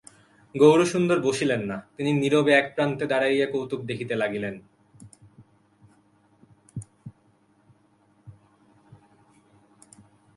গৌরসুন্দর 0.55 1.17
বসিলেন 1.27 1.61
না, 1.71 1.77
তিনি 1.97 2.11
নীরবে 2.13 2.51
এক 2.53 2.67
প্রান্তে 2.75 3.05
দাঁড়াইয়া 3.11 3.47
কৌতুক 3.53 3.81
দেখিতে 3.89 4.15
লাগিলেন। 4.15 4.55